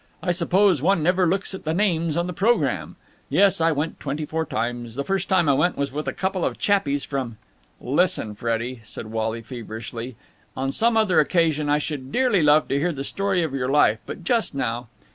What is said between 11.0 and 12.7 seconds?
occasion I should dearly love